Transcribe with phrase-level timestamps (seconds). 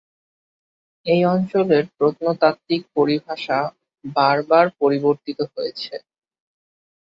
[1.05, 3.59] এই অঞ্চলের প্রত্নতাত্ত্বিক পরিভাষা
[4.15, 5.95] বারবার পরিবর্তিত হয়েছে।